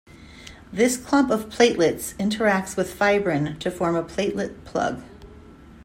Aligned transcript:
This 0.73 0.97
clump 0.97 1.29
of 1.29 1.49
platelets 1.49 2.15
interacts 2.17 2.75
with 2.75 2.91
fibrin 2.91 3.59
to 3.59 3.69
form 3.69 3.95
a 3.95 4.01
platelet 4.01 4.63
plug. 4.65 5.03